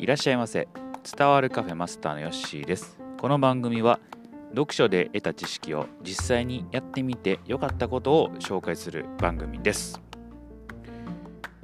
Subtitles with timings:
[0.00, 0.66] いらっしゃいませ。
[1.14, 2.98] 伝わるカフェマスターのヨッシーです。
[3.18, 4.00] この番組は
[4.48, 10.00] 読書で得た知識を実際にやってみて良かったことを紹介する番組です。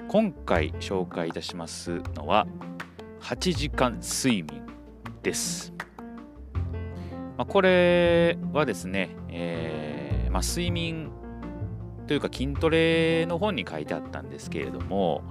[0.09, 2.47] 今回紹介いたしますのは
[3.23, 4.67] 8時間睡眠
[5.23, 5.73] です、
[7.39, 11.11] まあ、これはですね、えー、まあ、睡眠
[12.07, 15.23] というか筋トレの本に書いてあったんですけれども、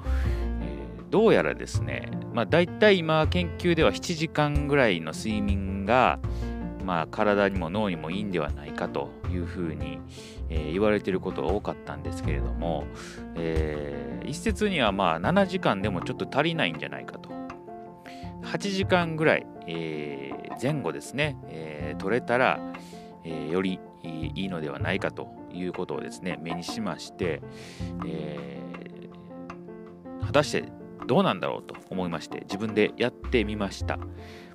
[1.16, 6.20] どうやらですね、まあ、大体今研究では7時間ぐらいの睡眠が、
[6.84, 10.00] まあ、体にも脳にもいいんではないかというふうに、
[10.50, 12.84] えー、言われていることが多かったんですけれども、
[13.36, 17.30] えー、一説にはまあ7時間でもちょっと足りないんじゃないかと。
[18.42, 22.60] 8時間ぐらい、えー、前後ですね、え、取れたら、
[23.24, 27.42] え、よりいいのではないかということをですね目にしまして、
[28.06, 28.60] え、
[30.22, 30.66] 果たして
[31.06, 34.06] どうなんだろうと思いまして自分でやってみました、ま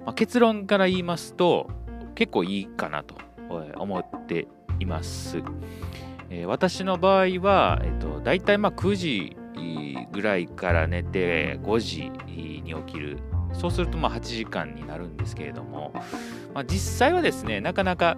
[0.06, 1.68] あ、結論から言いますと
[2.14, 3.14] 結構いいかなと
[3.76, 4.48] 思って
[4.78, 5.42] います、
[6.30, 9.36] えー、私の場合は、えーと、大体まあ9時
[10.12, 13.18] ぐらいから寝て5時に起きる。
[13.52, 15.92] そうするとまあ8時間になるんですけれども、
[16.54, 18.16] まあ、実際はですねなかなか、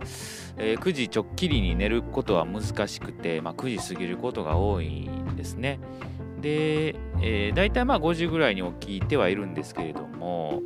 [0.59, 5.81] えー、9時ちょっきりに寝ることは難しくて、まあ、9時過ぎることが多いんですね。
[6.43, 10.61] で、えー、大体まあ5時ぐらいに起きてはいるんですけれども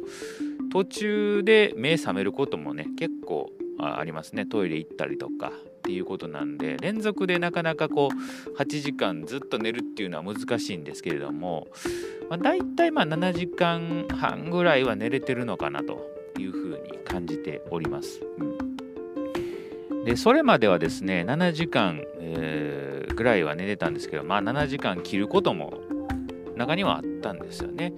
[0.73, 11.69] 途中で目覚めることもね結構ありますねトイレ行ったりとかっていうことなんで連続でなかなかこう8時間ずっと寝るっていうのは難しいんですけれども、
[12.29, 18.21] まあ、大体まあ7時間半ぐらいは寝れてるのかなというふうに感じております。
[19.91, 22.86] うん、でそれまではですね7時間、えー、
[23.17, 25.73] ぐらいは寝てたんですけどまあ7時間切ることも
[26.55, 27.93] 中にはあったんですよね。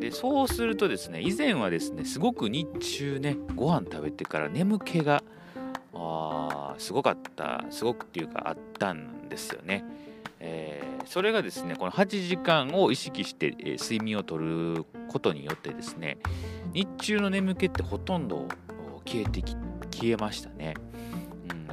[0.00, 5.22] でそうするとですね以前はですねすごく日中ねご飯食べてから眠気が
[5.94, 9.84] あすごかったすごくっていうかあったんですよね。
[10.38, 16.18] えー、それがですねこの8時間を意識して、えー、睡眠をとることによってですね
[16.74, 18.46] 日中の眠気ってほとんど
[19.06, 19.56] 消えてき
[19.90, 20.74] 消えましたね。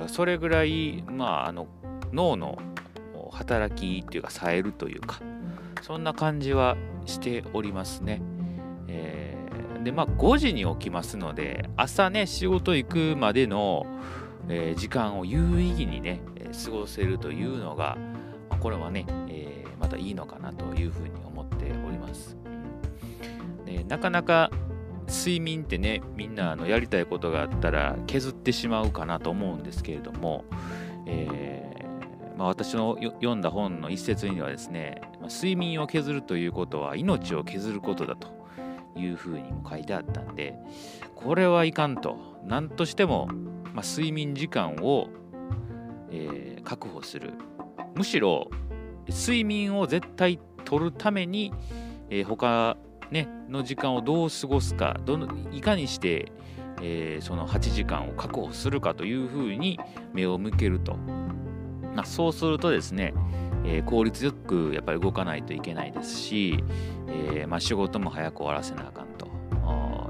[0.02, 1.68] うん、それぐらい、まあ、あの
[2.14, 2.58] 脳の
[3.34, 5.20] 働きっていうか冴えるというか
[5.82, 8.22] そんな感じはしておりますね。
[8.88, 13.86] えー、でまあ5時に起きますので朝ね仕事行くまでの、
[14.48, 16.22] えー、時間を有意義にね
[16.66, 17.98] 過ごせるというのが、
[18.50, 22.38] まあ、これはね、えー、またいいのかなというふうに思っております。
[23.66, 24.52] でなかなか
[25.08, 30.46] 睡眠ってねみんなあのやりたいことがあったら削ってしまうかなと思うんですけれども、
[31.08, 31.73] えー、
[32.38, 38.30] まあ、私の読んだ本の一節にはですね睡眠を削るということは命を削ることだと
[38.96, 40.56] いうふうにも書いてあったんで
[41.16, 42.34] これはいかんと。
[42.46, 43.28] 何としても、
[43.74, 45.08] まあ、睡眠時間を、
[46.12, 47.34] えー、確保する。
[47.96, 48.50] むしろ
[49.08, 51.54] 睡眠を絶対取るために、
[52.10, 52.78] えー、他
[53.12, 56.32] ね、の時間をどう過ごすかどのいかにして、
[56.82, 59.80] えー、その8時間を確保するかというふうに
[60.14, 60.98] 目を向けると、
[61.96, 63.14] まあ、そうするとですね、
[63.66, 66.64] えー、効率よくやっぱり動かないといけないですし、
[67.08, 69.28] えー、まあ、仕事も早く終わらせなあかんと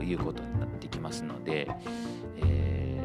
[0.04, 1.70] いうことになってきますので、
[2.38, 3.02] え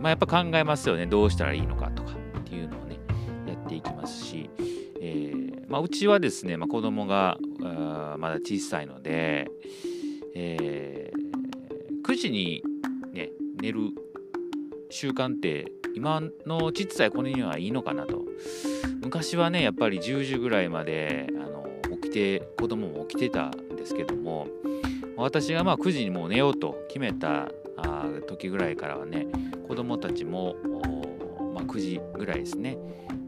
[0.00, 1.06] まあ、やっぱ考えますよね。
[1.06, 2.98] どうしたらいいのかとかっていうのをね
[3.46, 4.50] やっていきますし、
[5.00, 5.32] え
[5.68, 7.38] まあ、うちはですね、まあ、子供が
[8.18, 9.50] まだ小さいので、
[10.34, 11.12] え、
[12.06, 12.62] 9時に、
[13.12, 13.90] ね、寝る
[14.90, 18.24] 習慣って今の小さい子にはいいのかなと
[19.02, 24.46] 昔はねやっぱり10時ぐらいまであの起きて子供も起きてたんですけども
[25.16, 29.26] 私がまあ9時にもう寝ようと決めたあ時ぐらいからはね
[29.68, 30.56] 子供たちも、
[31.54, 32.76] まあ、9時ぐらいですね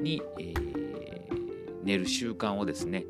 [0.00, 1.26] に、えー、
[1.82, 3.04] 寝る習慣をですね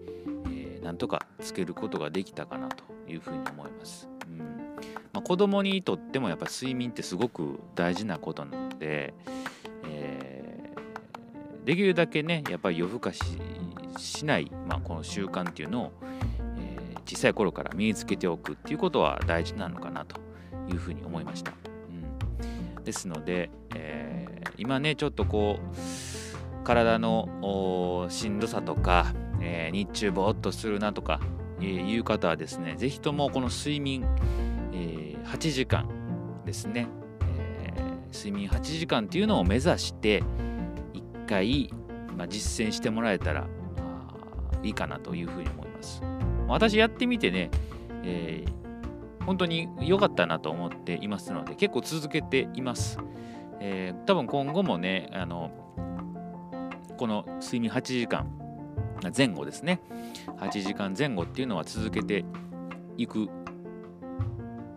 [0.83, 4.09] なんとかつけることができたかなというふうに思います。
[4.27, 4.39] うん
[5.13, 9.15] まあ、子供にとってもやっぱ睡眠ってすごく大事なことなので、
[9.85, 13.23] えー、できるだけねやっぱり夜更かし
[13.97, 15.93] しない、まあ、この習慣っていうのを、
[16.59, 20.21] えー、小さい頃から身につけておくっていうことは大事なのかなと
[20.69, 21.53] いうふうに思いました。
[22.77, 29.13] うん、ですので、えー、今ねちょっとこう体のしんどさとか
[29.43, 31.21] えー、日中ぼーっとするなとか、
[31.61, 34.07] え、いう方はですね、ぜひともこの睡眠、
[34.73, 35.89] え、8時間
[36.47, 36.87] ですね、
[38.13, 40.23] 睡眠8時間っていうのを目指して、
[40.93, 41.71] 一回、
[42.17, 43.47] まあ、実践してもらえたら
[44.63, 46.03] いいかなというふうに思います。
[46.49, 47.51] 私やってみてね、
[48.05, 52.99] えー、本当に良かったなと思っていますので結構続けています、
[53.61, 55.51] えー、多分今後もねあの
[56.99, 58.27] この睡眠8時間
[59.17, 59.81] 前後ですね
[60.39, 62.25] 8時間前後っていうのは続けて
[62.97, 63.29] いく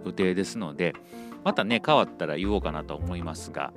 [0.06, 0.94] 予定ですので
[1.46, 3.72] またね変わったら言おうかなと思いますが、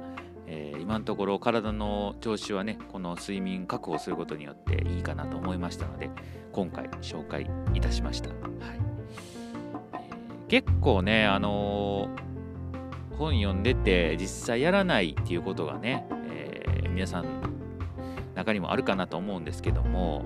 [0.47, 6.11] えー、今のところ体の調子はねこの睡眠確保することによっていいかなと思いましたので
[6.51, 8.39] 今回紹介いたしました、はい。
[9.93, 17.27] えー、結構ねあのー、本読んでて実際やらないっていうことがね、えー、皆さん
[18.35, 20.25] 中にもあるかなと思うんですけども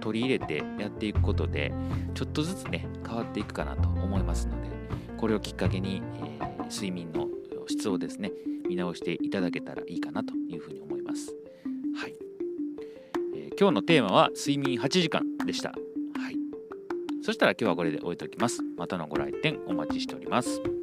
[0.00, 1.74] 取り入れてやっていくことで
[2.14, 4.76] ちょっとずつね変わっていくかなと思いますので
[5.16, 7.28] これをきっかけに、えー、睡眠の
[7.68, 8.32] 質をですね
[8.68, 11.34] 見直していただけたらいいかなというふうに思います。
[11.96, 12.14] はい、
[13.34, 15.70] えー、今日のテーマは睡眠8時間でした。
[15.70, 15.74] は
[16.30, 16.36] い。
[17.22, 18.62] そしたら今日はこれで終えておきます。
[18.76, 20.75] またのご来店お待ちしております。